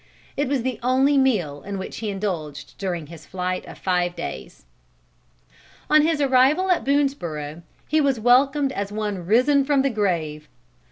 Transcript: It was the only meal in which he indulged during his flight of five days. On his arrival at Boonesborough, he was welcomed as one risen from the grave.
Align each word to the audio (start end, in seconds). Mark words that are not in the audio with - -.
It 0.35 0.47
was 0.47 0.63
the 0.63 0.79
only 0.81 1.15
meal 1.15 1.61
in 1.61 1.77
which 1.77 1.97
he 1.97 2.09
indulged 2.09 2.75
during 2.79 3.05
his 3.05 3.27
flight 3.27 3.67
of 3.67 3.77
five 3.77 4.15
days. 4.15 4.65
On 5.91 6.01
his 6.01 6.19
arrival 6.19 6.71
at 6.71 6.83
Boonesborough, 6.83 7.61
he 7.87 8.01
was 8.01 8.19
welcomed 8.19 8.71
as 8.71 8.91
one 8.91 9.23
risen 9.27 9.63
from 9.63 9.83
the 9.83 9.91
grave. 9.91 10.47